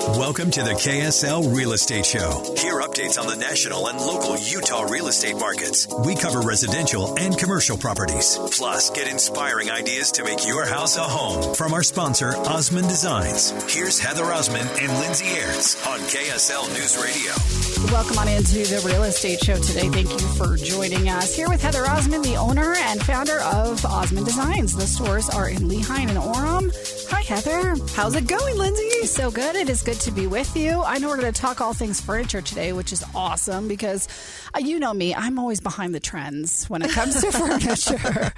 [0.00, 2.42] Welcome to the KSL Real Estate Show.
[2.56, 5.86] Hear updates on the national and local Utah real estate markets.
[6.06, 8.38] We cover residential and commercial properties.
[8.50, 13.50] Plus, get inspiring ideas to make your house a home from our sponsor, Osmond Designs.
[13.72, 17.79] Here's Heather Osmond and Lindsay Aerts on KSL News Radio.
[17.86, 19.88] Welcome on into the real estate show today.
[19.88, 21.34] Thank you for joining us.
[21.34, 24.76] Here with Heather Osmond, the owner and founder of Osmond Designs.
[24.76, 27.08] The stores are in Lehi and Orem.
[27.10, 27.76] Hi, Heather.
[27.94, 29.06] How's it going, Lindsay?
[29.06, 29.56] So good.
[29.56, 30.82] It is good to be with you.
[30.82, 34.08] I know we're going to talk all things furniture today, which is awesome because
[34.54, 38.32] uh, you know me, I'm always behind the trends when it comes to furniture.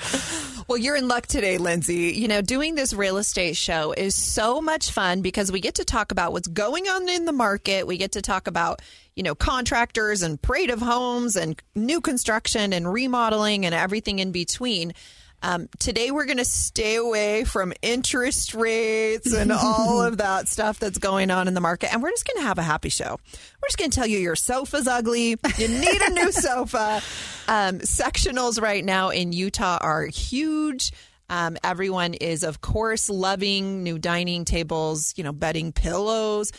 [0.73, 2.15] Well, you're in luck today, Lindsay.
[2.15, 5.85] You know, doing this real estate show is so much fun because we get to
[5.85, 7.87] talk about what's going on in the market.
[7.87, 8.81] We get to talk about,
[9.15, 14.33] you know, contractors and parade of homes and new construction and remodeling and everything in
[14.33, 14.95] between.
[15.43, 20.79] Um, today, we're going to stay away from interest rates and all of that stuff
[20.79, 21.93] that's going on in the market.
[21.93, 23.19] And we're just going to have a happy show.
[23.19, 25.37] We're just going to tell you your sofa's ugly.
[25.59, 27.03] You need a new sofa.
[27.49, 30.93] Um, sectionals right now in Utah are huge.
[31.29, 36.53] Um, everyone is, of course, loving new dining tables, you know, bedding pillows,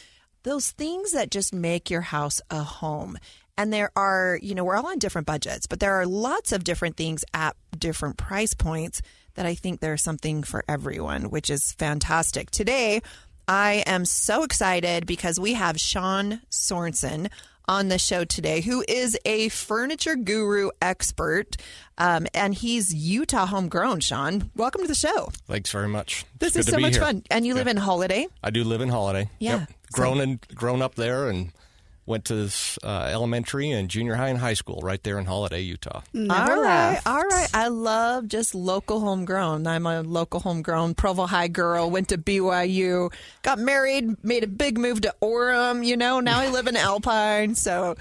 [0.44, 3.18] those things that just make your house a home.
[3.58, 6.64] And there are, you know, we're all on different budgets, but there are lots of
[6.64, 9.02] different things at different price points
[9.36, 12.50] that I think there's something for everyone, which is fantastic.
[12.50, 13.02] Today,
[13.48, 17.30] I am so excited because we have Shaun Sorensen
[17.68, 21.56] on the show today, who is a furniture guru expert,
[21.98, 24.00] um, and he's Utah homegrown.
[24.02, 25.30] Shaun, welcome to the show.
[25.48, 26.26] Thanks very much.
[26.40, 27.04] This It's is so much here.
[27.04, 28.26] fun, and you live in Holladay.
[28.44, 29.30] I do live in Holladay.
[29.40, 29.60] Yeah.
[29.60, 29.70] Yep.
[29.94, 31.52] Grown and grown up there, and
[32.06, 35.66] went to this, uh, elementary and junior high and high school right there in Holladay,
[35.66, 36.02] Utah.
[36.14, 37.08] Never all right, left.
[37.08, 37.50] all right.
[37.54, 39.66] I love just local homegrown.
[39.68, 41.90] I'm a local homegrown Provo High girl.
[41.90, 43.12] Went to BYU,
[43.42, 45.86] got married, made a big move to Orem.
[45.86, 47.56] You know, now I live in Alpine.
[47.56, 47.96] So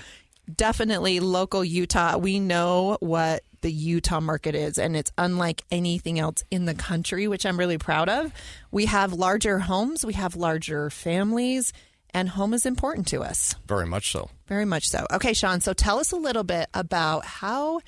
[0.55, 2.17] definitely local Utah.
[2.17, 7.29] We know what the Utah market is, and it's unlike anything else in the country,
[7.29, 8.33] which I'm really proud of.
[8.73, 11.73] We have larger homes, we have larger families,
[12.15, 13.55] and home is important to us.
[13.67, 14.31] Very much so.
[14.47, 15.07] Very much so.
[15.13, 17.81] Okay, Shaun, so tell us a little bit about how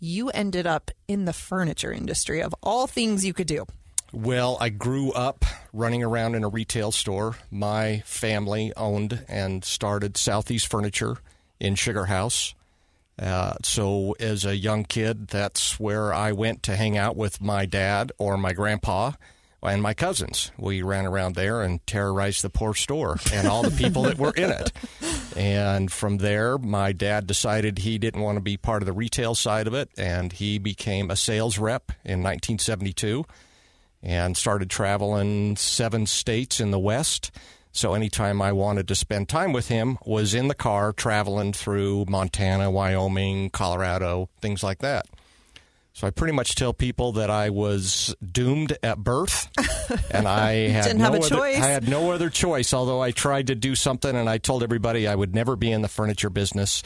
[0.00, 3.66] you ended up in the furniture industry of all things you could do.
[4.12, 7.36] Well, I grew up running around in a retail store.
[7.50, 11.18] My family owned and started Southeast Furniture
[11.58, 12.54] in Sugar House.
[13.18, 17.64] Uh, so, as a young kid, that's where I went to hang out with my
[17.64, 19.12] dad or my grandpa
[19.66, 20.52] and my cousins.
[20.56, 24.32] We ran around there and terrorized the poor store and all the people that were
[24.32, 24.72] in it.
[25.36, 29.34] And from there, my dad decided he didn't want to be part of the retail
[29.34, 33.24] side of it, and he became a sales rep in 1972
[34.02, 37.30] and started traveling seven states in the West.
[37.72, 42.06] So anytime I wanted to spend time with him was in the car traveling through
[42.08, 45.06] Montana, Wyoming, Colorado, things like that.
[45.96, 49.48] So I pretty much tell people that I was doomed at birth,
[50.10, 51.56] and I had Didn't no have a other, choice.
[51.56, 52.74] I had no other choice.
[52.74, 55.80] Although I tried to do something, and I told everybody I would never be in
[55.80, 56.82] the furniture business.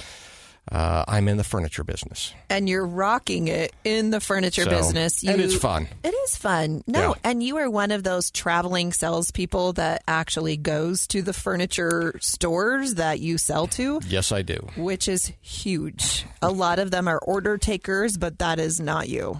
[0.70, 2.32] Uh, I'm in the furniture business.
[2.48, 5.22] And you're rocking it in the furniture So- business.
[5.24, 5.88] and it's fun.
[6.04, 6.84] It is fun.
[6.86, 7.14] No, Yeah.
[7.24, 12.94] and you are one of those traveling salespeople that actually goes to the furniture stores
[12.94, 14.00] that you sell to.
[14.06, 14.68] Yes, I do.
[14.76, 16.24] Which is huge.
[16.42, 19.38] A lot of them are order takers, but that is not you.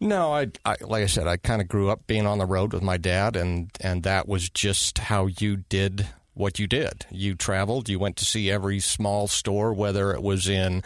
[0.00, 2.72] No, I, I like I said, I kind of grew up being on the road
[2.72, 7.06] with my dad, and and that was just how you did what you did.
[7.10, 7.88] You traveled.
[7.88, 10.82] You went to see every small store, whether it was in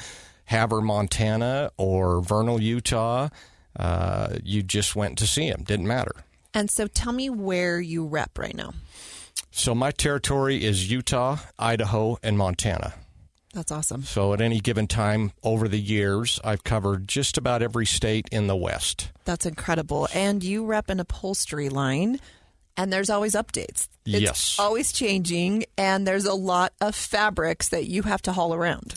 [0.47, 3.29] Havre, Montana, or Vernal, Utah.
[3.77, 5.63] Uh, you just went to see them.
[5.65, 6.13] Didn't matter.
[6.55, 8.75] And so tell me where you rep right now.
[9.51, 12.95] So my territory is Utah, Idaho, and Montana.
[13.55, 14.03] That's awesome.
[14.03, 18.47] So at any given time over the years, I've covered just about every state in
[18.47, 19.11] the West.
[19.25, 20.09] That's incredible.
[20.15, 22.21] And you rep an upholstery line,
[22.79, 23.89] and there's always updates.
[24.07, 24.57] It's Yes.
[24.59, 28.95] always changing, and there's a lot of fabrics that you have to haul around.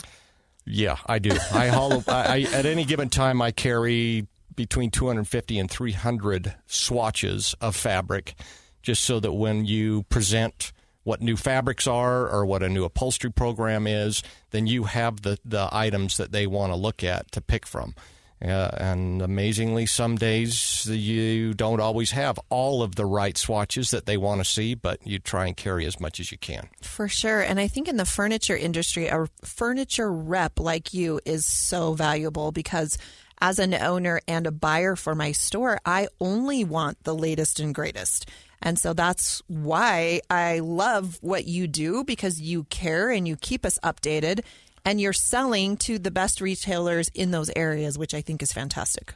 [0.64, 1.36] Yeah, I do.
[1.52, 2.02] I haul.
[2.08, 8.34] I, I, at any given time, I carry between 250 and 300 swatches of fabric,
[8.82, 10.72] just so that when you present
[11.04, 15.36] what new fabrics are or what a new upholstery program is, then you have the,
[15.44, 17.94] the items that they want to look at to pick from.
[18.44, 24.06] Uh, and amazingly, some days you don't always have all of the right swatches that
[24.06, 26.68] they want to see, but you try and carry as much as you can.
[26.80, 27.40] For sure.
[27.40, 32.50] And I think in the furniture industry, a furniture rep like you is so valuable
[32.50, 32.98] because
[33.40, 37.74] as an owner and a buyer for my store, I only want the latest and
[37.74, 38.28] greatest.
[38.62, 43.66] And so that's why I love what you do because you care and you keep
[43.66, 44.44] us updated
[44.84, 49.14] and you're selling to the best retailers in those areas, which I think is fantastic.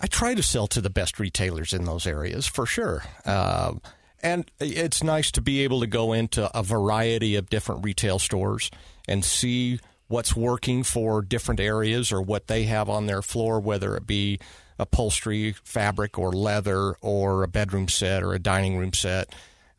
[0.00, 3.04] I try to sell to the best retailers in those areas for sure.
[3.24, 3.74] Uh,
[4.22, 8.70] and it's nice to be able to go into a variety of different retail stores
[9.06, 9.78] and see
[10.08, 14.38] what's working for different areas or what they have on their floor, whether it be
[14.78, 19.32] upholstery, fabric, or leather, or a bedroom set or a dining room set.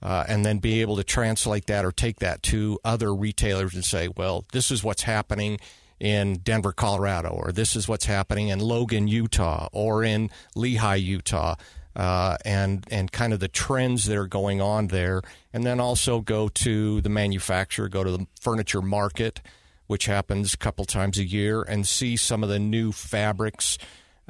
[0.06, 3.84] Uh, and then be able to translate that or take that to other retailers and
[3.84, 5.60] say, well, this is what's happening
[6.00, 11.56] in Denver, Colorado, or this is what's happening in Logan, Utah, or in Lehi, Utah,
[11.96, 16.22] uh, and and kind of the trends that are going on there, and then also
[16.22, 19.42] go to the manufacturer, go to the furniture market,
[19.88, 23.80] which happens a couple times a year, and see some of the new fabrics.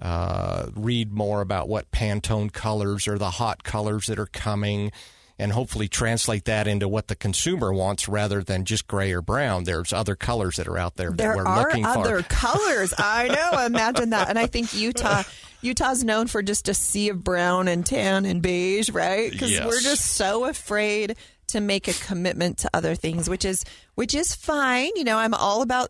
[0.02, 4.92] Uh, read more about what Pantone colors or the hot colors that are coming,
[5.38, 9.66] and hopefully translate that into what the consumer wants rather than just gray or brown.
[9.66, 12.30] There's other colors that are out there, there that we're are other for.
[12.30, 12.94] colors.
[12.98, 13.66] I know.
[13.66, 14.30] Imagine that.
[14.30, 15.24] And I think Utah.
[15.62, 19.32] Utah's known for just a sea of brown and tan and beige, right?
[19.32, 19.66] Because Yes.
[19.66, 21.16] we're just so afraid
[21.48, 23.64] to make a commitment to other things, which is
[23.96, 24.92] which is fine.
[24.96, 25.90] You know, I'm all about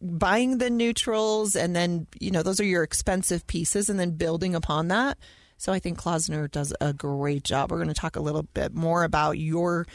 [0.00, 4.54] buying the neutrals and then you know those are your expensive pieces and then building
[4.54, 5.18] upon that
[5.60, 8.74] so i think klaussner does a great job we're going to talk a little bit
[8.74, 9.86] more about your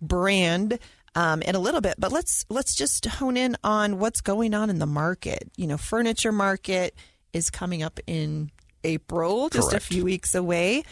[0.00, 0.78] brand
[1.14, 4.68] um, in a little bit but let's let's just hone in on what's going on
[4.68, 6.94] in the market you know furniture market
[7.32, 8.50] is coming up in
[8.84, 9.84] april just Correct.
[9.84, 10.82] a few weeks away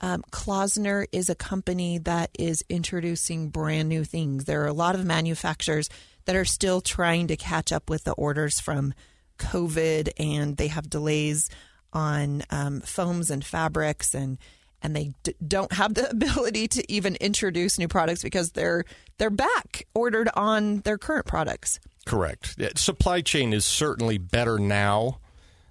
[0.00, 4.44] um, Klaussner is a company that is introducing brand new things.
[4.44, 5.88] There are a lot of manufacturers
[6.24, 8.94] that are still trying to catch up with the orders from
[9.38, 11.48] COVID, and they have delays
[11.92, 14.38] on um, foams and fabrics, and
[14.82, 18.84] and they d- don't have the ability to even introduce new products because they're
[19.18, 21.80] they're back ordered on their current products.
[22.06, 22.56] Correct.
[22.78, 25.18] Supply chain is certainly better now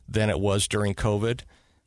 [0.07, 1.41] than it was during COVID.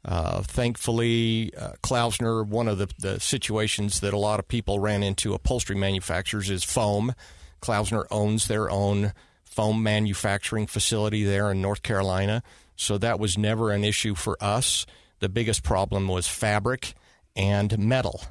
[0.04, 5.02] Uh, thankfully, uh, Klaussner, one of the, the situations that a lot of people ran
[5.02, 7.14] into upholstery manufacturers is foam.
[7.60, 9.12] Klaussner owns their own
[9.44, 12.42] foam manufacturing facility there in North Carolina.
[12.80, 14.86] So that was never an issue for us.
[15.18, 16.94] The biggest problem was fabric
[17.36, 18.22] and metal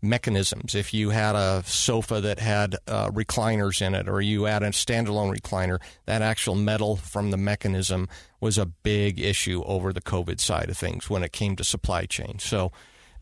[0.00, 0.76] mechanisms.
[0.76, 4.68] If you had a sofa that had uh, recliners in it, or you had a
[4.68, 8.08] standalone recliner, that actual metal from the mechanism
[8.40, 12.06] was a big issue over the COVID side of things when it came to supply
[12.06, 12.38] chain.
[12.38, 12.70] So,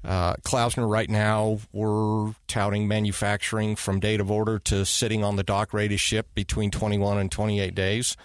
[0.04, 5.42] uh, Klaussner, right now, we're touting manufacturing from date of order to sitting on the
[5.42, 8.18] dock ready to ship between 21 and 28 days.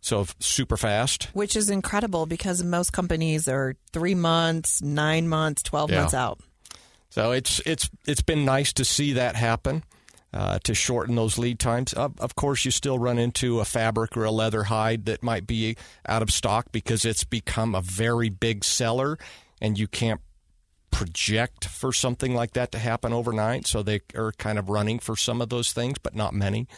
[0.00, 1.24] So, super fast.
[1.34, 5.98] Which is incredible because most companies are three months, nine months, 12 Yeah.
[6.00, 6.40] months out.
[7.10, 9.84] So it's it's it's been nice to see that happen.
[10.32, 11.92] Uh, to shorten those lead times.
[11.92, 15.44] Of, of course, you still run into a fabric or a leather hide that might
[15.44, 15.76] be
[16.06, 19.18] out of stock because it's become a very big seller,
[19.60, 20.20] and you can't
[20.92, 23.66] project for something like that to happen overnight.
[23.66, 26.68] So they are kind of running for some of those things, but not many.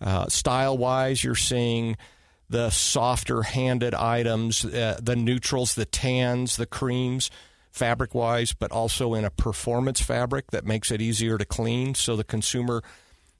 [0.00, 1.98] Uh, style wise, you're seeing
[2.48, 7.30] the softer handed items, uh, the neutrals, the tans, the creams,
[7.72, 12.16] fabric wise, but also in a performance fabric that makes it easier to clean so
[12.16, 12.82] the consumer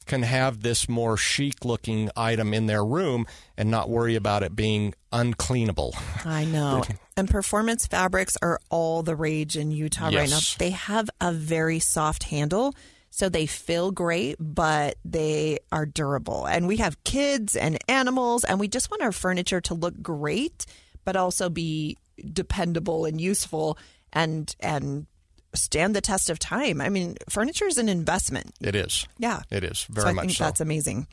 [0.06, 4.54] can have this more chic looking item in their room and not worry about it
[4.54, 5.94] being uncleanable.
[6.24, 6.84] I know.
[7.18, 10.38] And performance fabrics are all the rage in Utah right now.
[10.58, 12.74] They have a very soft handle,
[13.16, 16.46] so they feel great, but they are durable.
[16.46, 20.66] And we have kids and animals, and we just want our furniture to look great,
[21.02, 21.96] but also be
[22.30, 23.78] dependable and useful
[24.12, 25.06] and and
[25.54, 26.82] stand the test of time.
[26.82, 28.52] I mean, furniture is an investment.
[28.60, 29.06] It is.
[29.16, 29.40] Yeah.
[29.50, 29.86] It is.
[29.88, 30.44] Very so I much think so.
[30.44, 31.06] that's amazing.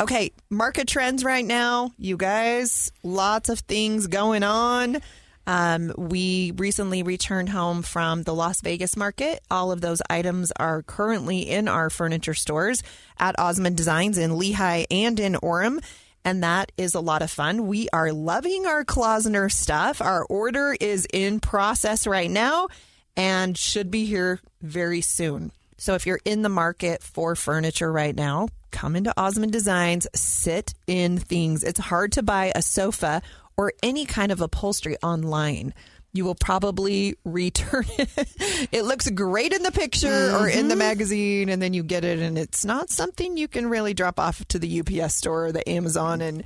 [0.00, 2.90] Okay, market trends right now, you guys.
[3.02, 5.02] Lots of things going on.
[5.46, 9.40] Um, we recently returned home from the Las Vegas market.
[9.50, 12.82] All of those items are currently in our furniture stores
[13.18, 15.82] at Osmond Designs in Lehi and in Orem.
[16.24, 17.66] And that is a lot of fun.
[17.66, 20.02] We are loving our Klaussner stuff.
[20.02, 22.68] Our order is in process right now
[23.16, 25.52] and should be here very soon.
[25.78, 30.74] So if you're in the market for furniture right now, come into Osmond Designs, sit
[30.86, 31.64] in things.
[31.64, 33.22] It's hard to buy a sofa
[33.60, 35.74] or any kind of upholstery online.
[36.14, 38.68] You will probably return it.
[38.72, 40.42] it looks great in the picture mm-hmm.
[40.42, 43.68] or in the magazine, and then you get it, and it's not something you can
[43.68, 46.42] really drop off to the UPS store or the Amazon and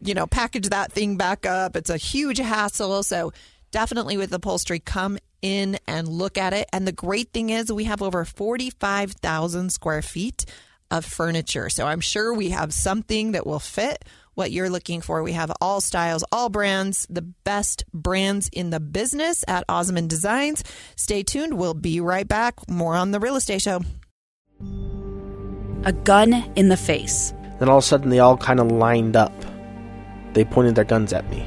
[0.00, 1.76] you know package that thing back up.
[1.76, 3.02] It's a huge hassle.
[3.02, 3.34] So
[3.70, 6.66] definitely with upholstery, come in and look at it.
[6.72, 10.46] And the great thing is, we have over 45,000 square feet
[10.90, 11.68] of furniture.
[11.68, 14.02] So I'm sure we have something that will fit
[14.34, 15.22] what you're looking for.
[15.22, 20.62] We have all styles, all brands, the best brands in the business at Osmond Designs.
[20.96, 21.54] Stay tuned.
[21.54, 22.68] We'll be right back.
[22.68, 23.80] More on the real estate show.
[25.84, 27.32] A gun in the face.
[27.58, 29.32] Then all of a sudden, they all kind of lined up.
[30.32, 31.46] They pointed their guns at me.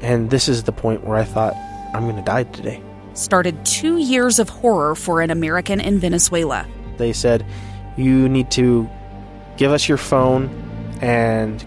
[0.00, 1.54] And this is the point where I thought,
[1.94, 2.82] I'm going to die today
[3.14, 6.66] started two years of horror for an American in Venezuela.
[6.98, 7.46] They said,
[7.96, 8.88] You need to
[9.56, 10.50] give us your phone
[11.00, 11.66] and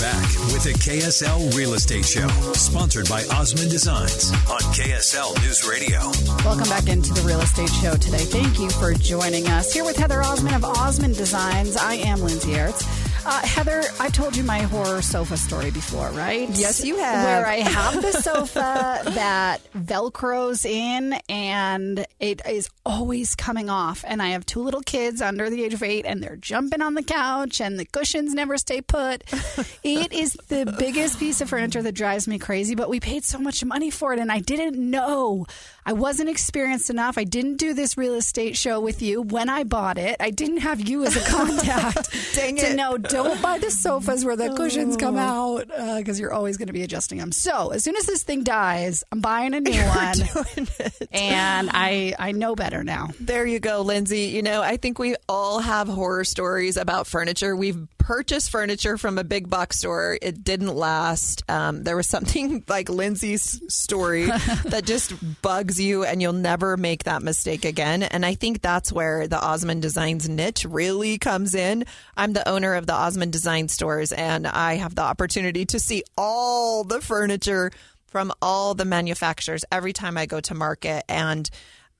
[0.00, 6.00] Back with the KSL Real Estate Show, sponsored by Osmond Designs on KSL News Radio.
[6.42, 8.24] Welcome back into the Real Estate Show today.
[8.24, 9.74] Thank you for joining us.
[9.74, 12.82] Here with Heather Osmond of Osmond Designs, I am Lindsay Aerts.
[13.26, 16.48] Uh, Heather, I've told you my horror sofa story before, right?
[16.50, 17.24] Yes, you have.
[17.24, 24.04] Where I have the sofa that velcros in and it is always coming off.
[24.08, 26.94] And I have two little kids under the age of eight and they're jumping on
[26.94, 29.22] the couch and the cushions never stay put.
[29.82, 33.38] it is the biggest piece of furniture that drives me crazy, but we paid so
[33.38, 35.46] much money for it and I didn't know.
[35.84, 37.18] I wasn't experienced enough.
[37.18, 40.16] I didn't do this real estate show with you when I bought it.
[40.20, 42.76] I didn't have you as a contact Dang to it.
[42.76, 45.58] know don't buy the sofas where the cushions come oh.
[45.58, 47.32] out because uh, you're always going to be adjusting them.
[47.32, 50.68] So as soon as this thing dies, I'm buying a new one,
[51.12, 53.08] and I I know better now.
[53.18, 54.26] There you go, Lindsay.
[54.26, 57.54] You know, I think we all have horror stories about furniture.
[57.56, 60.18] We've purchased furniture from a big box store.
[60.20, 61.44] It didn't last.
[61.48, 64.26] Um, there was something like Lindsay's story
[64.64, 68.02] that just bugs you, and you'll never make that mistake again.
[68.02, 71.84] And I think that's where the Osmond Designs niche really comes in.
[72.16, 76.02] I'm the owner of the Osmond Design stores, and I have the opportunity to see
[76.16, 77.70] all the furniture
[78.06, 81.04] from all the manufacturers every time I go to market.
[81.08, 81.48] And,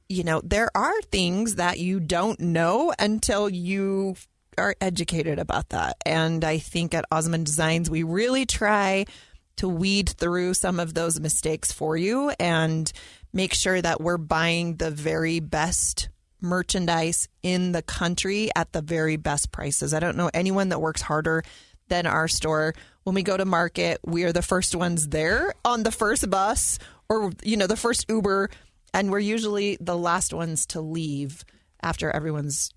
[0.09, 4.17] you know, there are things that you don't know until you
[4.59, 5.97] are educated about that.
[6.05, 9.07] And I think at Osmond Designs, we really try
[9.57, 12.93] to weed through some of those mistakes for you and
[13.33, 16.09] make sure that we're buying the very best
[16.43, 19.95] merchandise in the country at the very best prices.
[19.95, 21.43] I don't know anyone that works harder
[21.89, 22.75] than our store.
[23.05, 26.79] When we go to market, we are the first ones there on the first bus
[27.09, 28.51] or, you know, the first Uber,
[28.95, 31.45] and we're usually the last ones to leave
[31.83, 32.73] after everyone's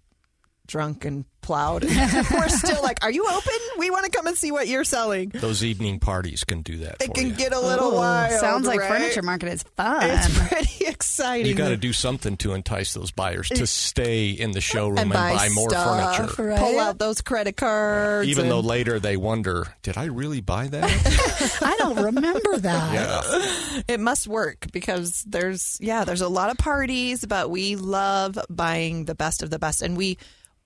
[0.68, 1.84] drunk and plowed.
[2.32, 3.54] We're still like, "Are you open?
[3.78, 7.02] We want to come and see what you're selling." Those evening parties can do that.
[7.02, 7.34] It can you.
[7.34, 8.40] get a little Ooh, wild.
[8.40, 8.90] Sounds like right?
[8.90, 10.10] furniture market is fun.
[10.10, 11.46] It's pretty exciting.
[11.46, 15.12] You got to do something to entice those buyers to stay in the showroom and,
[15.12, 16.50] and buy, buy, more stuff, furniture.
[16.50, 16.60] Right?
[16.60, 18.28] Pull out those credit cards.
[18.28, 18.52] Even and...
[18.52, 21.60] though later they wonder, did I really buy that?
[21.62, 22.94] I don't remember that.
[22.94, 23.82] Yeah.
[23.88, 29.06] It must work because there's yeah, there's a lot of parties, but we love buying
[29.06, 30.18] the best of the best and we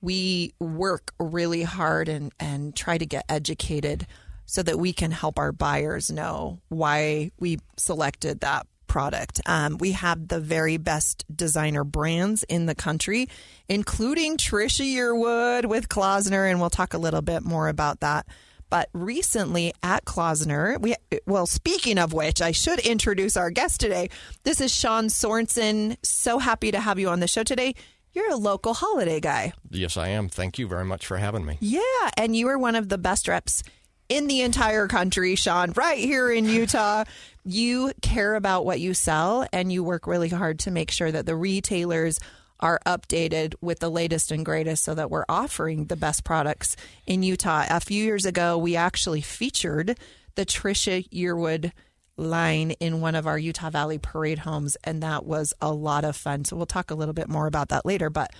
[0.02, 4.08] we work really hard and, and try to get educated
[4.46, 9.42] so that we can help our buyers know why we selected that product.
[9.46, 13.28] Um, we have the very best designer brands in the country,
[13.68, 18.26] including Trisha Yearwood with Klaussner, and we'll talk a little bit more about that.
[18.70, 24.10] But recently at Klaussner, we well, speaking of which, I should introduce our guest today.
[24.44, 25.98] This is Shaun Sorensen.
[26.04, 27.76] So happy to have you on the show today.
[28.18, 29.54] You're a local Holladay guy.
[29.70, 30.28] Yes, I am.
[30.28, 31.60] Thank you very much for having me.
[31.60, 33.62] Yeah, and you are one of the best reps
[34.10, 37.04] in the entire country, Shaun, right here in Utah.
[37.46, 41.28] you care about what you sell and you work really hard to make sure that
[41.28, 42.20] the retailers
[42.60, 47.22] are updated with the latest and greatest so that we're offering the best products in
[47.22, 47.66] Utah.
[47.70, 49.96] A few years ago, we actually featured
[50.34, 51.72] the Trisha Yearwood
[52.18, 56.16] line in one of our Utah Valley parade homes, and that was a lot of
[56.16, 56.46] fun.
[56.46, 58.10] So we'll talk a little bit more about that later.
[58.10, 58.32] But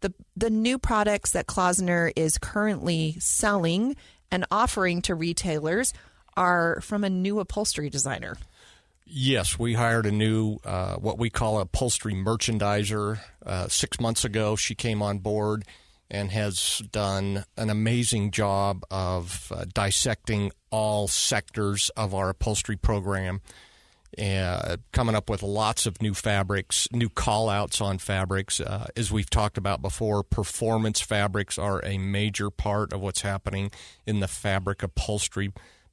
[0.00, 3.96] the the new products that Klaussner is currently selling
[4.30, 5.92] and offering to retailers
[6.36, 8.36] are from a new upholstery designer.
[9.04, 14.56] Yes, we hired a new, uh, what we call upholstery merchandiser uh, six months ago.
[14.56, 15.64] She came on board
[16.12, 23.40] and has done an amazing job of uh, dissecting all sectors of our upholstery program,
[24.18, 28.60] uh, coming up with lots of new fabrics, new call outs on fabrics.
[28.60, 33.70] Uh, as we've talked about before, performance fabrics are a major part of what's happening
[34.06, 35.50] in the fabric upholstery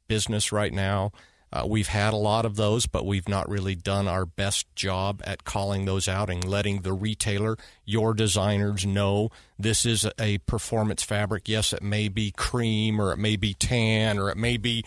[0.10, 1.14] business right now.
[1.52, 5.22] Uh, we've had a lot of those, but we've not really done our best job
[5.26, 11.02] at calling those out and letting the retailer, your designers, know this is a performance
[11.02, 11.50] fabric.
[11.50, 14.84] Yes, it may be cream or it may be tan or it may be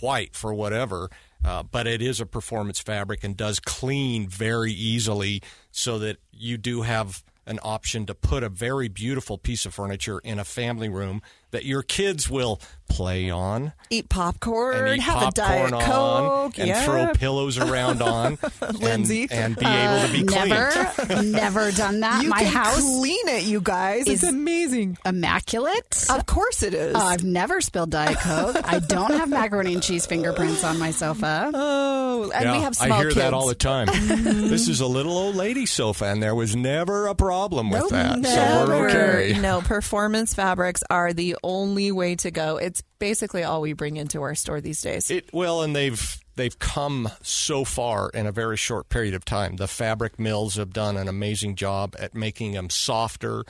[0.00, 1.08] white for whatever,
[1.44, 5.40] uh, but it is a performance fabric and does clean very easily
[5.70, 10.18] so that you do have an option to put a very beautiful piece of furniture
[10.20, 12.60] in a family room that your kids will
[12.92, 16.84] play on, eat popcorn, and eat have popcorn a diet on, coke, and yeah.
[16.84, 18.38] throw pillows around on,
[18.74, 19.28] Lindsay.
[19.30, 20.48] and, and be able to be clean.
[20.48, 22.22] Never, never done that.
[22.22, 24.06] You My can house clean it, you guys.
[24.06, 24.98] it's amazing.
[25.04, 26.06] immaculate.
[26.10, 26.94] Of course it is.
[26.94, 28.56] Uh, I've never spilled Diet Coke.
[28.64, 31.50] I don't have macaroni and cheese fingerprints on my sofa.
[31.54, 33.16] oh, and Yeah, we have small I hear kids.
[33.16, 33.86] that all the time.
[33.92, 38.24] this is a little old lady sofa, and there was never a problem with that.
[38.24, 39.18] So we're Never.
[39.18, 39.38] okay.
[39.40, 42.56] No, performance fabrics are the only way to go.
[42.56, 45.10] It's basically all we bring into our store these days.
[45.10, 49.56] It well, and they've they've come so far in a very short period of time.
[49.56, 53.44] The fabric mills have done an amazing job at making them softer,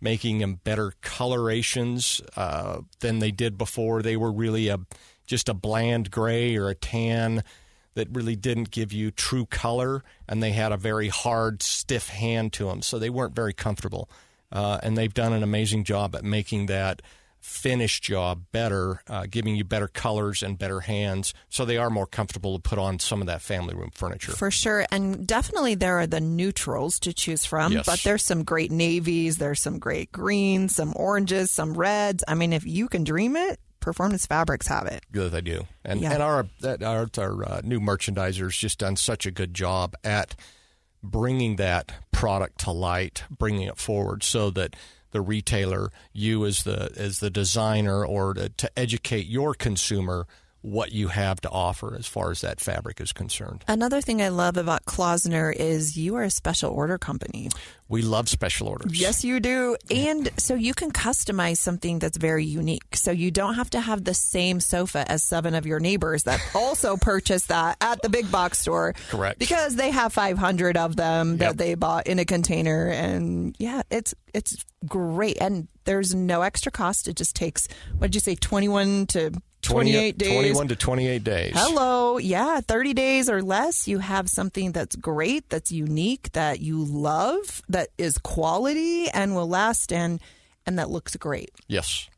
[0.00, 4.02] making them better colorations uh, than they did before.
[4.02, 4.78] They were really a
[5.26, 7.42] just a bland gray or a tan
[7.94, 12.52] that really didn't give you true color, and they had a very hard, stiff hand
[12.52, 14.08] to them, so they weren't very comfortable.
[14.52, 17.02] Uh, and they've done an amazing job at making that
[17.40, 22.06] finish job better, uh, giving you better colors and better hands, so they are more
[22.06, 24.32] comfortable to put on some of that family room furniture.
[24.32, 24.84] For sure.
[24.90, 27.86] And definitely there are the neutrals to choose from, Yes.
[27.86, 32.22] but there's some great navies, there's some great greens, some oranges, some reds.
[32.28, 35.04] I mean, if you can dream it, performance fabrics have it.
[35.12, 36.12] Good, they do, and Yeah.
[36.12, 40.34] and our that our, our uh, new merchandisers just done such a good job at
[41.02, 44.74] bringing that product to light, bringing it forward, so that
[45.10, 50.26] the retailer, you as the as the designer, or to, to educate your consumer
[50.62, 53.64] what you have to offer as far as that fabric is concerned.
[53.68, 57.48] Another thing I love about Klaussner is you are a special order company.
[57.88, 59.00] We love special orders.
[59.00, 59.76] Yes, you do.
[59.90, 62.96] And so you can customize something that's very unique.
[62.96, 66.40] So you don't have to have the same sofa as seven of your neighbors that
[66.54, 68.94] also purchased that at the big box store.
[69.10, 69.38] Correct.
[69.38, 71.38] Because they have 500 of them Yep.
[71.38, 76.70] that they bought in a container and yeah, it's it's great and there's no extra
[76.70, 77.08] cost.
[77.08, 79.30] It just takes what did you say 21 to
[79.62, 80.32] 28 days.
[80.32, 81.52] 21 to 28 days.
[81.54, 82.18] Hello.
[82.18, 87.62] Yeah, 30 days or less, you have something that's great, that's unique, that you love,
[87.68, 90.20] that is quality and will last and
[90.66, 91.50] and that looks great.
[91.66, 92.08] Yes.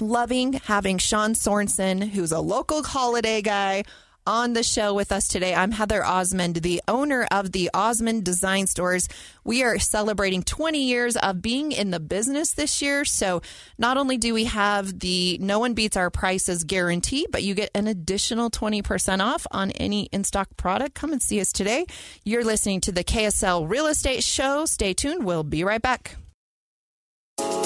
[0.00, 3.84] Loving having Shaun Sorensen, who's a local Holladay guy,
[4.28, 5.54] on the show with us today.
[5.54, 9.08] I'm Heather Osmond, the owner of the Osmond Design Stores.
[9.42, 13.06] We are celebrating 20 years of being in the business this year.
[13.06, 13.40] So
[13.78, 17.70] not only do we have the no one beats our prices guarantee, but you get
[17.74, 20.94] an additional 20% off on any in stock product.
[20.94, 21.86] Come and see us today.
[22.22, 24.66] You're listening to the KSL Real Estate Show.
[24.66, 25.24] Stay tuned.
[25.24, 26.16] We'll be right back.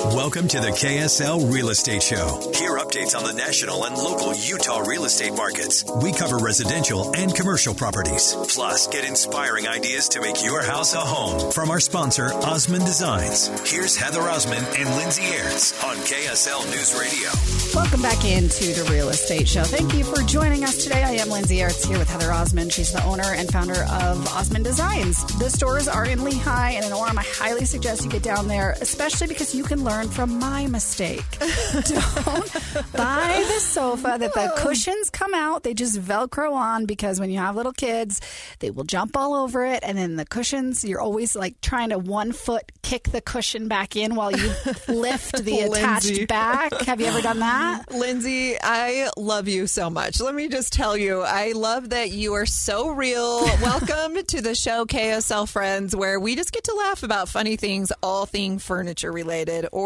[0.07, 2.51] Welcome to the KSL Real Estate Show.
[2.57, 5.85] Hear updates on the national and local Utah real estate markets.
[6.03, 8.35] We cover residential and commercial properties.
[8.49, 13.47] Plus, get inspiring ideas to make your house a home from our sponsor, Osmond Designs.
[13.71, 17.31] Here's Heather Osmond and Lindsay Aerts on KSL News Radio.
[17.73, 19.62] Welcome back into the Real Estate Show.
[19.62, 21.05] Thank you for joining us today.
[21.05, 22.73] I am Lindsay Aerts here with Heather Osmond.
[22.73, 25.25] She's the owner and founder of Osmond Designs.
[25.38, 27.17] The stores are in Lehi and in Orem.
[27.17, 31.23] I highly suggest you get down there, especially because you can learn from my mistake.
[31.39, 32.53] Don't
[32.93, 35.65] buy the sofa that the cushions come out.
[35.65, 38.23] They just Velcro on because when you have little kids,
[38.61, 39.81] they will jump all over it.
[39.83, 43.95] And then the cushions, you're always like trying to one foot kick the cushion back
[43.95, 44.51] in while you
[44.89, 46.73] lift the attached back.
[46.83, 47.91] Have you ever done that?
[47.93, 50.23] Lindsay, I love you so much.
[50.23, 53.45] Let me just tell you, I love that you are so real.
[53.61, 57.93] Welcome to the show, KSL Friends, where we just get to laugh about funny things,
[58.03, 59.82] all thing furniture related, or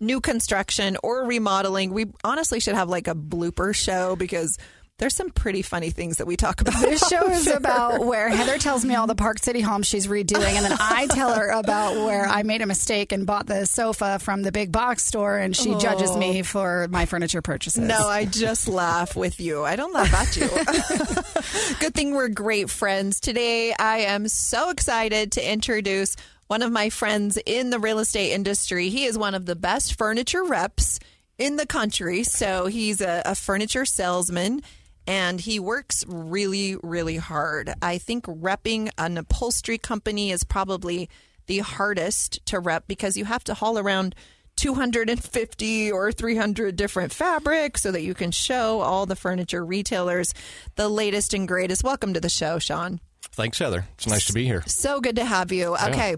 [0.00, 1.92] new construction, or remodeling.
[1.92, 4.58] We honestly should have like a blooper show because
[4.98, 6.80] There's some pretty funny things that we talk about.
[6.80, 7.56] This show is there.
[7.56, 11.08] about where Heather tells me all the Park City homes she's redoing, and then I
[11.08, 14.70] tell her about where I made a mistake and bought the sofa from the big
[14.70, 16.42] box store, and she judges me oh.
[16.44, 17.82] for my furniture purchases.
[17.82, 17.86] Oh.
[17.86, 19.64] No, I just laugh with you.
[19.64, 20.46] I don't laugh at you.
[21.80, 23.18] Good thing we're great friends.
[23.18, 26.14] Today, I am so excited to introduce
[26.54, 28.88] one of my friends in the real estate industry.
[28.88, 31.00] He is one of the best furniture reps
[31.36, 32.22] in the country.
[32.22, 34.62] So he's a, a furniture salesman
[35.04, 37.74] and he works really, really hard.
[37.82, 41.10] I think repping an upholstery company is probably
[41.46, 44.14] the hardest to rep because you have to haul around
[44.54, 50.32] 250 or 300 different fabrics so that you can show all the furniture retailers
[50.76, 51.82] the latest and greatest.
[51.82, 53.00] Welcome to the show, Shaun.
[53.32, 53.86] Thanks, Heather.
[53.94, 54.62] It's nice to be here.
[54.66, 55.74] So good to have you.
[55.74, 56.14] Okay,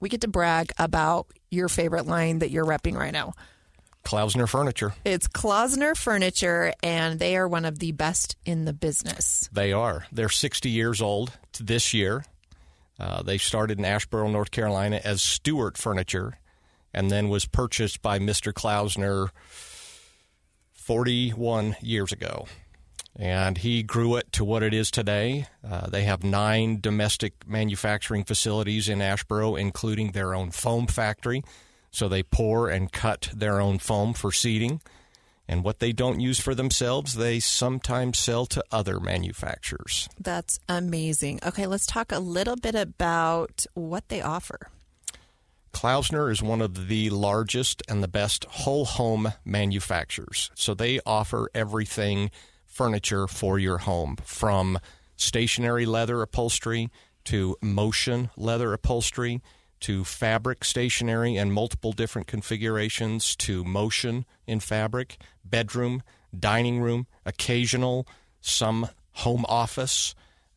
[0.00, 3.32] we get to brag about your favorite line that you're repping right now.
[4.04, 4.94] Klaussner Furniture.
[5.04, 9.48] It's Klaussner Furniture, and they are one of the best in the business.
[9.52, 10.06] They are.
[10.10, 12.24] They're 60 years old this year.
[12.98, 16.38] Uh, they started in Asheboro, North Carolina as Stewart Furniture
[16.92, 18.52] and then was purchased by Mr.
[18.52, 19.28] Klaussner
[20.72, 22.46] 41 years ago.
[23.18, 25.46] And he grew it to what it is today.
[25.68, 31.42] Uh, they have nine domestic manufacturing facilities in Asheboro, including their own foam factory.
[31.90, 34.80] So they pour and cut their own foam for seating.
[35.48, 40.08] And what they don't use for themselves, they sometimes sell to other manufacturers.
[40.20, 41.40] That's amazing.
[41.44, 44.68] Okay, let's talk a little bit about what they offer.
[45.72, 50.50] Klaussner is one of the largest and the best whole home manufacturers.
[50.54, 52.30] So they offer everything
[52.78, 54.78] furniture for your home from
[55.16, 56.88] stationary leather upholstery
[57.24, 59.42] to motion leather upholstery
[59.80, 66.04] to fabric stationary and multiple different configurations to motion in fabric, bedroom,
[66.38, 68.06] dining room, occasional,
[68.40, 70.14] some home office,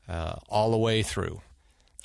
[0.08, 1.42] uh, all the way through.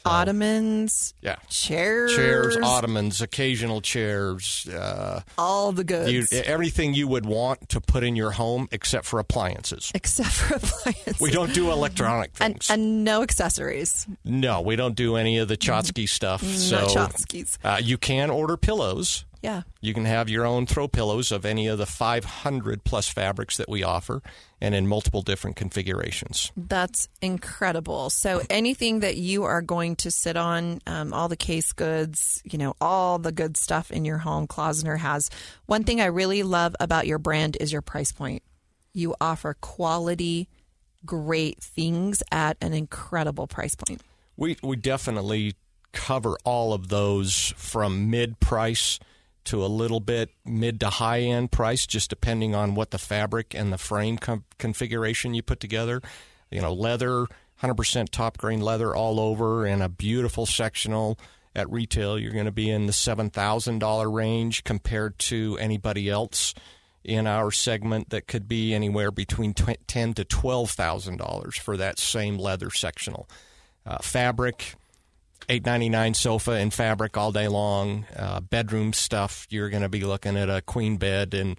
[0.06, 1.36] Ottomans, Yeah.
[1.48, 6.10] chairs, Chairs, ottomans, occasional chairs, uh, all the goods.
[6.10, 9.90] you, everything you would want to put in your home except for appliances.
[9.94, 11.20] except for appliances.
[11.20, 12.70] We don't do electronic and, things.
[12.70, 14.06] and no accessories.
[14.24, 16.42] no, we don't do any of the Chotsky stuff.
[16.42, 17.58] So Chotskys.
[17.64, 19.24] Uh, you can order pillows.
[19.46, 19.62] Yeah.
[19.80, 23.68] You can have your own throw pillows of any of the 500 plus fabrics that
[23.68, 24.20] we offer
[24.60, 26.50] and in multiple different configurations.
[26.56, 28.10] That's incredible.
[28.10, 32.58] So anything that you are going to sit on, um, all the case goods, you
[32.58, 35.30] know, all the good stuff in your home, Klaussner has.
[35.66, 38.42] One thing I really love about your brand is your price point.
[38.94, 40.48] You offer quality,
[41.04, 44.02] great things at an incredible price point.
[44.36, 45.54] We, we definitely
[45.92, 48.98] cover all of those from mid price
[49.46, 53.54] to a little bit mid to high end price, just depending on what the fabric
[53.54, 56.00] and the frame com- configuration you put together.
[56.50, 57.26] You know, leather,
[57.62, 61.18] 100% top grain leather all over, and a beautiful sectional.
[61.54, 66.52] At retail, you're going to be in the $7,000 range compared to anybody else
[67.02, 71.76] in our segment that could be anywhere between tw- ten to twelve thousand dollars for
[71.76, 73.28] that same leather sectional.
[73.86, 74.74] Uh, fabric,
[75.48, 78.04] eight ninety nine sofa in fabric all day long.
[78.16, 81.56] Uh, bedroom stuff, you're going to be looking at a queen bed in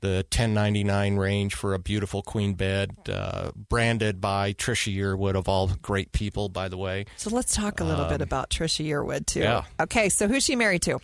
[0.00, 5.34] the ten ninety nine range for a beautiful queen bed, uh, branded by Trisha Yearwood
[5.34, 7.06] of all great people, by the way.
[7.16, 9.40] So let's talk a little bit about Trisha Yearwood too.
[9.40, 9.64] yeah.
[9.80, 11.00] Okay, so who's she married to?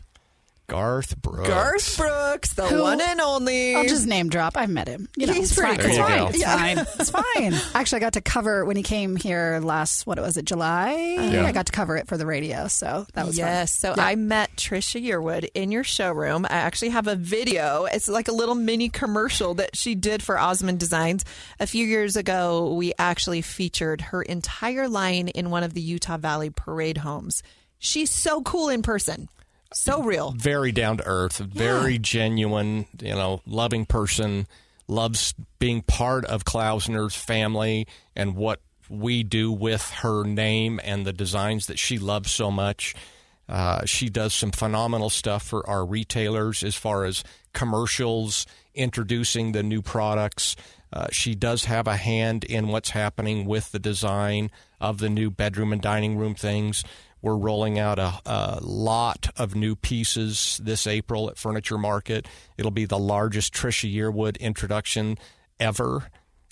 [0.66, 1.48] Garth Brooks.
[1.48, 3.74] Garth Brooks, the Who- one and only.
[3.74, 4.57] I'll just name drop.
[4.57, 5.09] I've met him.
[5.14, 5.87] You know, He's it's pretty fine.
[5.90, 6.07] It's cool.
[6.07, 6.24] There you fine.
[6.24, 6.31] go.
[6.31, 6.57] It's Yeah.
[6.57, 6.87] fine.
[7.00, 7.70] It's fine.
[7.81, 10.07] Actually, I got to cover when he came here last.
[10.07, 10.46] What was it?
[10.46, 11.16] July.
[11.18, 11.31] Uh-huh.
[11.33, 11.44] Yeah.
[11.46, 13.46] I got to cover it for the radio, so that was fun.
[13.46, 13.74] yes.
[13.74, 14.05] So Yeah.
[14.07, 16.46] I met Trisha Yearwood in your showroom.
[16.46, 17.85] I actually have a video.
[17.85, 21.27] It's like a little mini commercial that she did for Osmond Designs
[21.61, 22.72] a few years ago.
[22.72, 27.42] We actually featured her entire line in one of the Utah Valley Parade homes.
[27.79, 29.29] She's so cool in person,
[29.75, 30.33] so real.
[30.33, 34.47] very down to earth, very genuine, you know, loving person,
[34.89, 41.13] loves being part of Klaussner's family and what we do with her name and the
[41.13, 42.95] designs that she loves so much.
[43.49, 49.63] Uh, she does some phenomenal stuff for our retailers as far as commercials, introducing the
[49.63, 50.57] new products.
[50.93, 55.31] Uh, she does have a hand in what's happening with the design of the new
[55.31, 56.85] bedroom and dining room things.
[57.25, 62.29] We're rolling out a, a lot of new pieces this April at Furniture Market.
[62.59, 65.17] It'll be the largest Trisha Yearwood introduction
[65.59, 66.11] ever.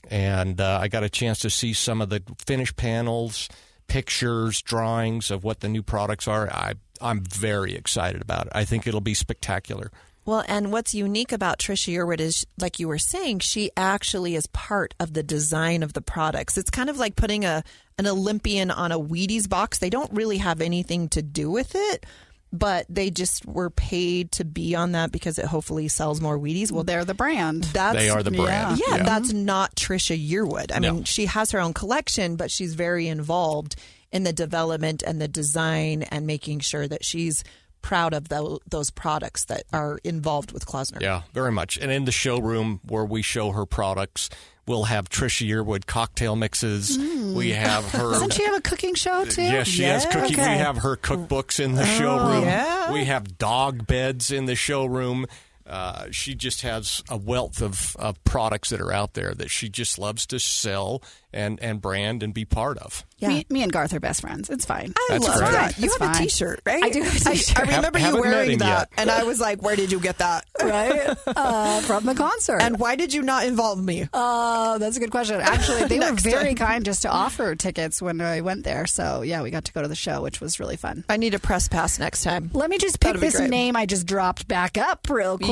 [0.08, 3.50] And uh, I got a chance to see some of the finished panels,
[3.86, 6.50] pictures, drawings of what the new products are.
[6.50, 8.52] I, I'm very excited about it.
[8.54, 9.90] I think it'll be spectacular.
[10.24, 14.46] Well, and what's unique about Trisha Yearwood is, like you were saying, she actually is
[14.48, 16.56] part of the design of the products.
[16.56, 17.64] It's kind of like putting a
[17.98, 19.78] an Olympian on a Wheaties box.
[19.78, 22.06] They don't really have anything to do with it,
[22.52, 26.70] but they just were paid to be on that because it hopefully sells more Wheaties.
[26.72, 27.64] Well, they're the brand.
[27.64, 28.78] That's They are the brand.
[28.86, 29.02] Yeah, Yeah.
[29.02, 30.72] that's not Trisha Yearwood.
[30.74, 30.94] I No.
[30.94, 33.74] mean, she has her own collection, but she's very involved
[34.12, 37.42] in the development and the design and making sure that she's
[37.82, 41.00] proud of tho- those products that are involved with Klaussner.
[41.00, 41.76] Yeah, very much.
[41.76, 44.30] And in the showroom where we show her products,
[44.66, 46.96] we'll have Trisha Yearwood cocktail mixes.
[46.98, 48.12] We have her.
[48.12, 49.42] Doesn't she have a cooking show too?
[49.42, 50.38] Yes, she has cooking.
[50.38, 50.52] okay.
[50.54, 52.44] We have her cookbooks in the showroom.
[52.44, 52.92] yeah.
[52.92, 55.26] We have dog beds in the showroom.
[55.66, 59.68] Uh, she just has a wealth of, of products that are out there that she
[59.68, 63.04] just loves to sell and, and brand and be part of.
[63.18, 63.28] Yeah.
[63.28, 64.50] Me, me and Garth are best friends.
[64.50, 64.92] It's fine.
[64.96, 65.52] I That's love great.
[65.52, 65.78] that.
[65.78, 66.22] You It's have a fine.
[66.24, 66.82] T-shirt, right?
[66.82, 67.58] I do have a I- t-shirt.
[67.68, 69.00] I, remember Haven't you wearing that, yet.
[69.00, 71.16] and I was like, "Where did you get that?" right?
[71.26, 72.60] Uh, from the concert.
[72.62, 74.08] And why did you not involve me?
[74.12, 75.40] Oh, that's a good question.
[75.40, 76.66] Actually, they were very time.
[76.66, 78.86] kind just to offer tickets when I went there.
[78.86, 81.04] So, yeah, we got to go to the show, which was really fun.
[81.08, 82.50] I need a press pass next time.
[82.54, 83.50] Let me just pick this great.
[83.50, 85.48] name I just dropped back up real quick.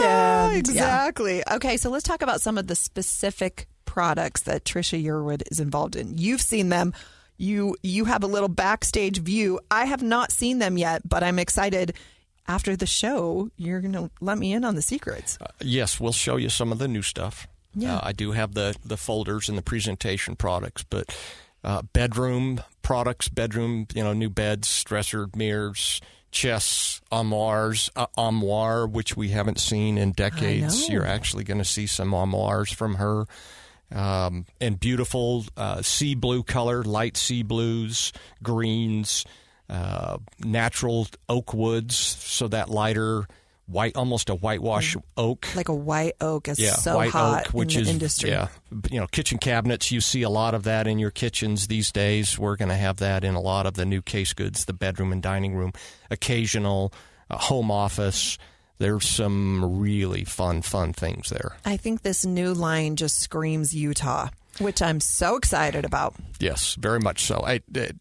[0.00, 1.42] Yeah, and- exactly.
[1.48, 5.96] Okay, so let's talk about some of the specific products that Trisha Yearwood is involved
[5.96, 6.16] in.
[6.16, 6.94] You've seen them.
[7.36, 9.60] You you have a little backstage view.
[9.70, 11.94] I have not seen them yet, but I'm excited.
[12.48, 15.38] After the show, you're going to let me in on the secrets.
[15.60, 17.46] Yes, we'll show you some of the new stuff.
[17.74, 17.96] Yeah.
[17.96, 21.14] Uh, I do have the, the folders and the presentation products, but
[21.62, 26.00] uh, bedroom products, bedroom, you know, new beds, dresser, mirrors,
[26.32, 30.88] chests, armoires, uh, armoire, which we haven't seen in decades.
[30.88, 33.26] You're actually going to see some armoires from her.
[33.92, 39.24] Um, and beautiful uh, sea blue color, light sea blues, greens,
[39.68, 43.26] uh, natural oak woods, so that lighter
[43.66, 45.46] white, almost a whitewash oak.
[45.56, 48.30] Like a white oak is yeah, so hot oak, which in the is industry.
[48.30, 48.48] yeah,
[48.90, 49.90] you know, kitchen cabinets.
[49.90, 52.38] You see a lot of that in your kitchens these days.
[52.38, 55.12] We're going to have that in a lot of the new case goods, the bedroom
[55.12, 55.72] and dining room,
[56.10, 56.92] occasional
[57.30, 58.38] uh, home office.
[58.78, 61.56] There's some really fun, fun things there.
[61.64, 66.14] I think this new line just screams Utah, which I'm so excited about.
[66.40, 67.42] Yes, very much so.
[67.46, 67.96] I, it,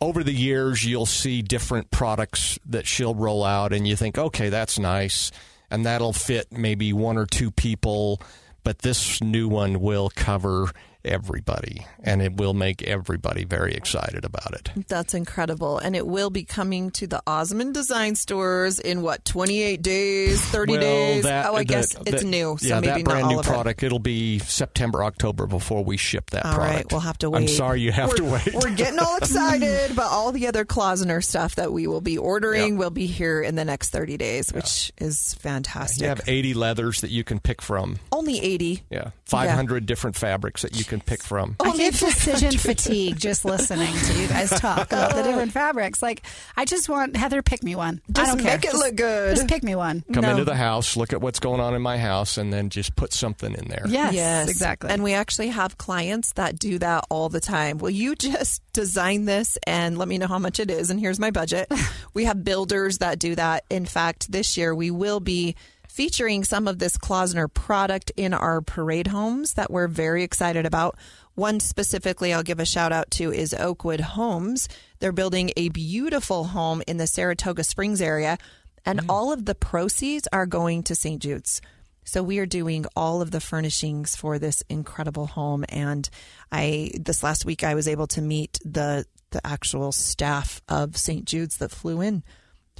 [0.00, 4.48] over the years, you'll see different products that she'll roll out, and you think, okay,
[4.48, 5.30] that's nice,
[5.70, 8.20] and that'll fit maybe one or two people,
[8.64, 10.70] but this new one will cover
[11.04, 14.70] everybody, and it will make everybody very excited about it.
[14.88, 15.78] That's incredible.
[15.78, 20.72] And it will be coming to the Osmond Design Stores in what, 28 days, 30
[20.72, 21.24] Well, days?
[21.24, 22.56] that- oh, I that- guess it's that- new.
[22.60, 23.82] So yeah, maybe that brand all new product.
[23.82, 26.44] It'll be September, October before we ship that.
[26.44, 26.74] All product.
[26.76, 27.40] right, we'll have to wait.
[27.42, 28.54] I'm sorry you have to We're- wait.
[28.54, 32.74] We're getting all excited, but all the other Klaussner stuff that we will be ordering
[32.74, 32.78] Yeah.
[32.78, 36.02] will be here in the next 30 days, which is fantastic.
[36.02, 37.98] you have 80 leathers that you can pick from.
[38.10, 38.82] Only 80.
[38.90, 41.56] Yeah, 500 different fabrics that you can pick from.
[41.60, 45.52] I get decision fatigue just listening to you guys talk about the different oh.
[45.52, 46.02] fabrics.
[46.02, 46.22] Like,
[46.56, 48.00] I just want Heather pick me one.
[48.08, 48.56] I Just don't care.
[48.56, 49.36] make it Just- look good.
[49.36, 50.04] Just pick me one.
[50.12, 50.30] come No.
[50.30, 53.12] into the house, look at what's going on in my house, and then just put
[53.12, 53.84] something in there.
[53.86, 54.90] Yes, exactly.
[54.90, 57.78] And we actually have clients that do that all the time.
[57.78, 60.90] Will you just design this and let me know how much it is?
[60.90, 61.70] And here's my budget.
[62.14, 63.64] we have builders that do that.
[63.70, 65.56] In fact, this year we will be
[65.92, 70.96] featuring some of this Klaussner product in our parade homes that we're very excited about.
[71.34, 74.70] One specifically I'll give a shout out to is Oakwood Homes.
[75.00, 78.38] They're building a beautiful home in the Saratoga Springs area,
[78.86, 79.06] and mm.
[79.10, 81.20] all of the proceeds are going to St.
[81.20, 81.60] Jude's.
[82.04, 86.08] So we are doing all of the furnishings for this incredible home and
[86.50, 91.24] I this last week I was able to meet the the actual staff of St.
[91.26, 92.24] Jude's that flew in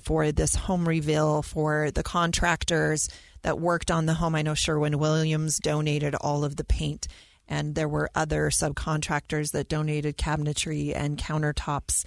[0.03, 3.09] for this home reveal for the contractors
[3.43, 4.35] that worked on the home.
[4.35, 7.09] I know Sherwin Williams donated all of the paint
[7.49, 12.05] and there were other subcontractors that donated cabinetry and countertops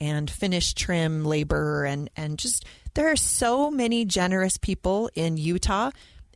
[0.00, 5.90] and finish trim labor and and just there are so many generous people in Utah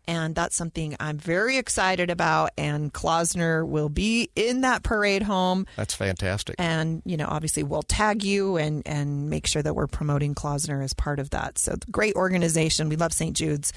[0.09, 5.67] and that's something I'm very excited about and Klaussner will be in that parade home
[5.77, 6.57] That's fantastic.
[6.59, 10.83] and you know obviously we'll tag you and and make sure that we're promoting Klaussner
[10.83, 13.37] as part of that so great organization we love St.
[13.37, 13.73] Jude's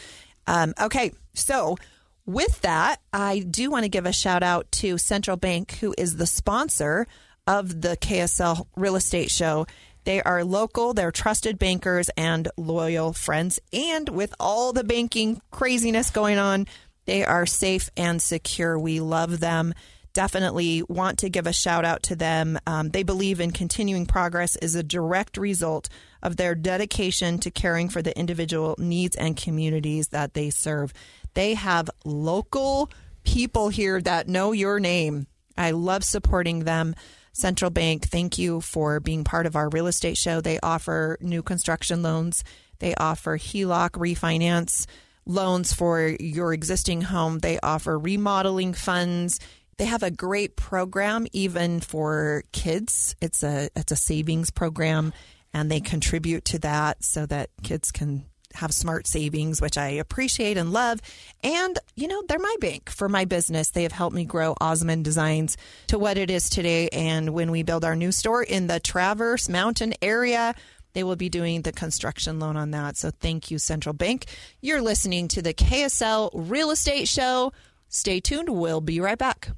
[0.47, 1.77] um, okay so
[2.25, 6.15] with that I do want to give a shout out to Central Bank who is
[6.17, 7.05] the sponsor
[7.45, 9.67] of the KSL real estate show
[10.03, 13.59] they are local, they're trusted bankers and loyal friends.
[13.71, 16.67] And with all the banking craziness going on,
[17.05, 18.77] they are safe and secure.
[18.79, 19.73] We love them.
[20.13, 22.59] definitely want to give a shout out to them.
[22.67, 25.89] Um, they believe in continuing progress is a direct result
[26.21, 30.93] of their dedication to caring for the individual needs and communities that they serve.
[31.33, 32.91] They have local
[33.23, 35.27] people here that know your name.
[35.57, 36.95] I love supporting them.
[37.33, 40.39] Central Bank, thank you for being part of our real estate show.
[40.39, 42.43] They offer new construction loans,
[42.79, 44.85] they offer HELOC refinance
[45.25, 49.39] loans for your existing home, they offer remodeling funds.
[49.77, 53.15] They have a great program even for kids.
[53.19, 55.13] It's a it's a savings program
[55.51, 60.57] and they contribute to that so that kids can have smart savings, which I appreciate
[60.57, 60.99] and love.
[61.43, 63.69] And, you know, they're my bank for my business.
[63.69, 66.89] They have helped me grow Osmond Designs to what it is today.
[66.89, 70.55] And when we build our new store in the Traverse Mountain area,
[70.93, 72.97] they will be doing the construction loan on that.
[72.97, 74.25] So thank you, Central Bank.
[74.61, 77.51] You're listening to the KSL Real Estate Show.
[77.89, 78.49] Stay tuned.
[78.49, 79.49] We'll be right back.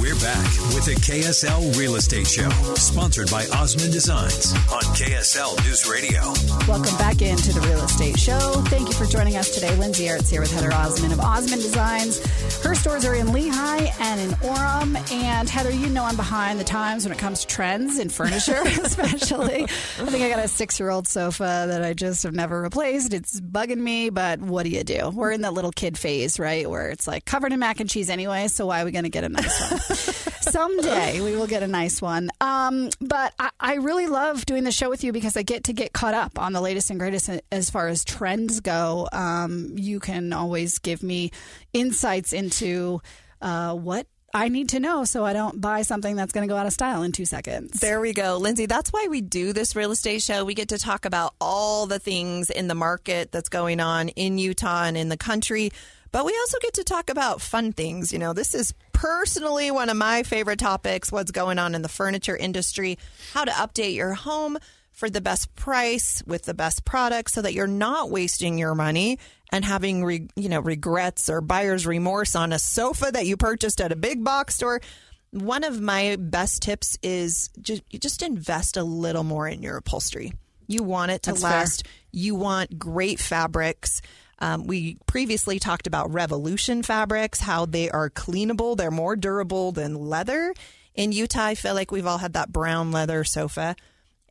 [0.00, 5.88] We're back with the KSL Real Estate Show, sponsored by Osmond Designs on KSL News
[5.88, 6.20] Radio.
[6.66, 8.38] Welcome back into the Real Estate Show.
[8.66, 9.72] Thank you for joining us today.
[9.76, 12.18] Lindsay Aerts here with Heather Osmond of Osmond Designs.
[12.64, 15.12] Her stores are in Lehi and in Orem.
[15.12, 18.62] And Heather, you know I'm behind the times when it comes to trends in furniture,
[18.82, 19.64] especially.
[19.64, 23.14] I think I got a six year old sofa that I just have never replaced.
[23.14, 25.10] It's bugging me, but what do you do?
[25.10, 26.68] We're in that little kid phase, right?
[26.68, 29.10] Where it's like covered in mac and cheese anyway, so why are we going to
[29.10, 29.59] get a nice
[30.40, 32.30] Someday we will get a nice one.
[32.40, 35.72] Um, but I, I, really love doing the show with you because I get to
[35.72, 39.08] get caught up on the latest and greatest as far as trends go.
[39.12, 41.30] Um, you can always give me
[41.72, 43.00] insights into
[43.40, 46.56] uh, what I need to know so I don't buy something that's going to go
[46.56, 47.80] out of style in two seconds.
[47.80, 48.36] There we go.
[48.36, 50.44] Lindsay, that's why we do this real estate show.
[50.44, 54.38] We get to talk about all the things in the market that's going on in
[54.38, 55.72] Utah and in the country.
[56.12, 58.12] But we also get to talk about fun things.
[58.12, 61.88] You know, this is personally one of my favorite topics what's going on in the
[61.88, 62.98] furniture industry,
[63.32, 64.58] how to update your home
[64.92, 69.18] for the best price with the best product so that you're not wasting your money
[69.52, 73.80] and having re, you know regrets or buyer's remorse on a sofa that you purchased
[73.80, 74.80] at a big box store.
[75.30, 80.32] One of my best tips is just just invest a little more in your upholstery.
[80.66, 81.86] You want it to That's last.
[81.86, 81.92] fair.
[82.12, 84.02] You want great fabrics.
[84.40, 89.94] Um, we previously talked about Revolution fabrics, how they are cleanable, they're more durable than
[89.94, 90.54] leather.
[90.94, 93.76] In Utah, I feel like we've all had that brown leather sofa.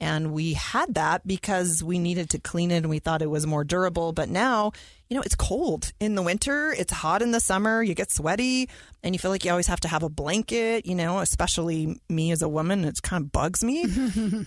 [0.01, 3.45] And we had that because we needed to clean it and we thought it was
[3.45, 4.13] more durable.
[4.13, 4.71] But now,
[5.09, 8.69] you know, it's cold in the winter, it's hot in the summer, you get sweaty,
[9.03, 12.31] and you feel like you always have to have a blanket, you know, especially me
[12.31, 13.85] as a woman, it kind of bugs me.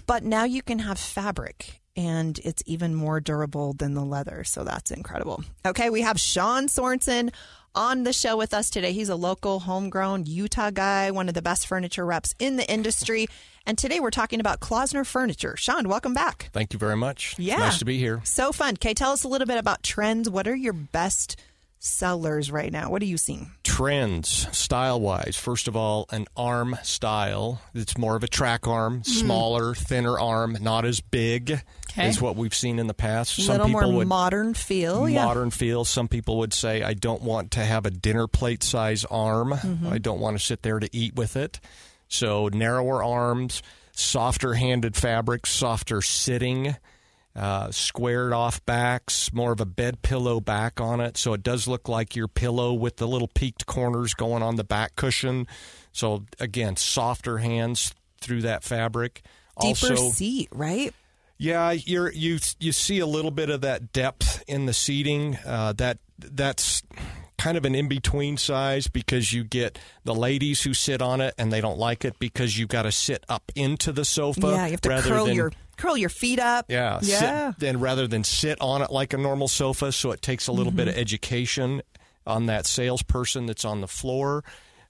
[0.07, 4.45] but now you can have fabric and it's even more durable than the leather.
[4.45, 5.45] So that's incredible.
[5.65, 7.33] Okay, we have Shaun Sorensen
[7.75, 8.93] on the show with us today.
[8.93, 13.27] He's a local, homegrown Utah guy, one of the best furniture reps in the industry.
[13.67, 15.57] And today we're talking about Klaussner Furniture.
[15.57, 16.51] Shaun, welcome back.
[16.53, 17.35] Thank you very much.
[17.39, 17.59] Yeah.
[17.59, 18.21] Nice to be here.
[18.25, 18.75] So fun.
[18.75, 20.29] Okay, tell us a little bit about trends.
[20.29, 21.41] What are your best
[21.79, 22.91] sellers right now?
[22.91, 23.53] What are you seeing?
[23.65, 25.37] Trends, style wise.
[25.37, 27.61] First of all, an arm style.
[27.75, 29.13] It's more of a track arm, mm-hmm.
[29.13, 32.09] smaller, thinner arm, not as big Okay.
[32.09, 33.39] as what we've seen in the past.
[33.39, 35.09] A Some little people more would modern feel.
[35.09, 35.25] yeah.
[35.25, 35.85] modern feel.
[35.85, 39.51] Some people would say, I don't want to have a dinner plate size arm.
[39.53, 39.89] Mm-hmm.
[39.89, 41.61] I don't want to sit there to eat with it.
[42.09, 46.77] So narrower arms, softer handed fabrics, softer sitting,
[47.35, 51.17] uh, squared off backs, more of a bed pillow back on it.
[51.17, 54.65] So it does look like your pillow with the little peaked corners going on the
[54.65, 55.47] back cushion.
[55.93, 59.23] So again, softer hands through that fabric.
[59.61, 60.95] Deeper also, seat, right?
[61.43, 65.37] Yeah, you're you you see a little bit of that depth in the seating.
[65.45, 66.83] Uh, that that's
[67.39, 71.35] kind of an in between size because you get the ladies who sit on it
[71.39, 74.41] and they don't like it because you've got to sit up into the sofa.
[74.49, 76.67] yeah, you have to rather curl than, your curl your feet up.
[76.69, 77.53] yeah yeah.
[77.59, 79.91] Then rather than sit on it like a normal sofa.
[79.91, 80.97] So it takes a little bit Mm-hmm.
[80.97, 81.83] of education
[82.25, 84.45] on that salesperson that's on the floor.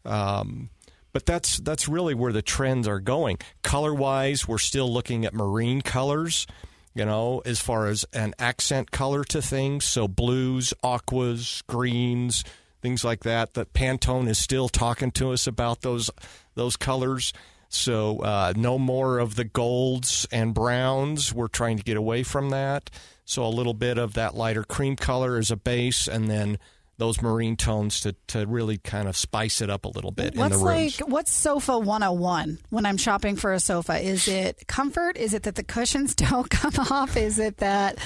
[0.05, 0.69] Um,
[1.13, 3.39] but that's that's really where the trends are going.
[3.63, 6.47] Color wise, we're still looking at marine colors.
[6.95, 12.45] You know, as far as an accent color to things, so blues, aquas, greens,
[12.83, 13.55] things like that.
[13.55, 16.11] That Pantone is still talking to us about those
[16.55, 17.33] those colors.
[17.71, 21.33] So uh, no more of the golds and browns.
[21.33, 22.91] We're trying to get away from that.
[23.25, 26.59] So a little bit of that lighter cream color as a base, and then the
[27.03, 30.55] those marine tones to, to really kind of spice it up a little bit What's
[30.55, 31.01] in the rooms.
[31.01, 33.99] like what's sofa 101 when I'm shopping for a sofa?
[34.01, 35.17] Is it comfort?
[35.17, 37.17] Is it that the cushions don't come off?
[37.17, 37.99] Is it that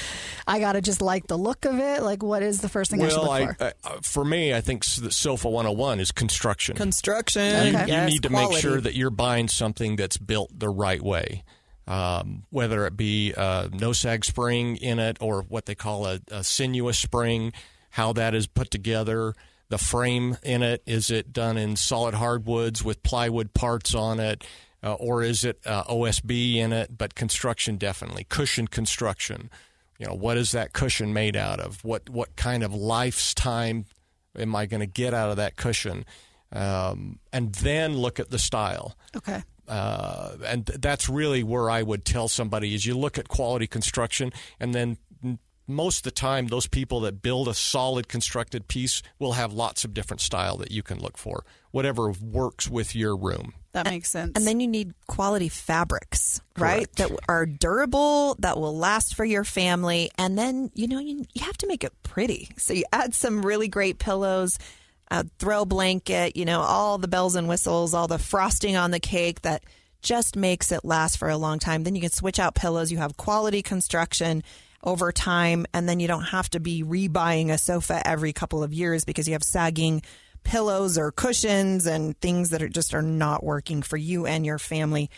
[0.46, 2.02] I got to just like the look of it?
[2.02, 3.74] Like what is the first thing I should well, look I, for?
[3.84, 6.74] uh, for me, I think s- the Sofa 101 is construction.
[6.76, 7.42] Construction.
[7.42, 7.86] You, Okay.
[7.86, 8.54] you Yes, need to quality.
[8.54, 11.44] make sure that you're buying something that's built the right way.
[11.88, 16.18] Um, whether it be a no sag spring in it or what they call a,
[16.32, 17.52] a sinuous spring,
[17.96, 19.34] how that is put together,
[19.70, 24.44] the frame in it, is it done in solid hardwoods with plywood parts on it,
[24.84, 26.98] uh, or is it uh, OSB in it?
[26.98, 29.48] But construction definitely, cushion construction.
[29.98, 31.82] You know, what is that cushion made out of?
[31.84, 33.86] What what kind of lifetime
[34.38, 36.04] am I going to get out of that cushion?
[36.52, 38.94] Um, and then look at the style.
[39.16, 39.42] okay.
[39.66, 44.32] Uh, and that's really where I would tell somebody is you look at quality construction,
[44.60, 44.98] and then
[45.66, 49.84] most of the time, those people that build a solid constructed piece will have lots
[49.84, 53.54] of different style that you can look for, whatever works with your room.
[53.72, 54.32] That makes sense.
[54.36, 56.90] And then you need quality fabrics, right?
[56.96, 60.10] That are durable, that will last for your family.
[60.16, 62.48] And then, you know, you, you have to make it pretty.
[62.56, 64.58] So you add some really great pillows,
[65.10, 69.00] a throw blanket, you know, all the bells and whistles, all the frosting on the
[69.00, 69.64] cake that
[70.00, 71.82] just makes it last for a long time.
[71.82, 72.92] Then you can switch out pillows.
[72.92, 74.42] You have quality construction
[74.82, 75.66] over time.
[75.72, 79.26] And then you don't have to be rebuying a sofa every couple of years because
[79.26, 80.02] you have sagging
[80.44, 84.58] pillows or cushions and things that are just are not working for you and your
[84.58, 85.10] family.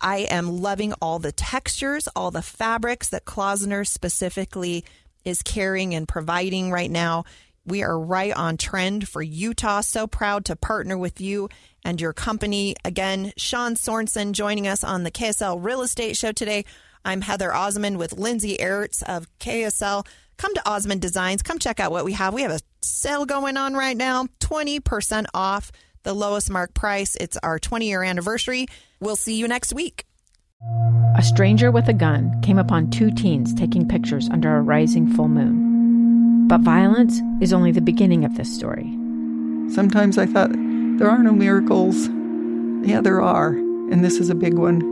[0.00, 4.84] I am loving all the textures, all the fabrics that Klaussner specifically
[5.24, 7.24] is carrying and providing right now.
[7.64, 9.82] We are right on trend for Utah.
[9.82, 11.48] So proud to partner with you
[11.84, 12.74] and your company.
[12.84, 16.64] Again, Shaun Sorensen joining us on the KSL Real Estate Show today.
[17.04, 20.06] I'm Heather Osmond with Lindsay Aerts of KSL.
[20.36, 21.42] Come to Osmond Designs.
[21.42, 22.32] Come check out what we have.
[22.32, 25.72] We have a sale going on right now 20% off
[26.04, 27.16] the lowest mark price.
[27.16, 28.66] It's our 20 year anniversary.
[29.00, 30.04] We'll see you next week.
[31.16, 35.28] A stranger with a gun came upon two teens taking pictures under a rising full
[35.28, 36.46] moon.
[36.46, 38.90] But violence is only the beginning of this story.
[39.74, 42.08] Sometimes I thought, there are no miracles.
[42.86, 43.48] Yeah, there are.
[43.48, 44.91] And this is a big one.